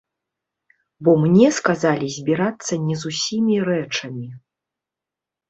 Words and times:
Бо 1.07 1.11
мне 1.25 1.47
сказалі 1.57 2.07
збірацца 2.15 2.73
не 2.87 2.95
з 3.03 3.13
усімі 3.13 3.55
рэчамі. 3.69 4.27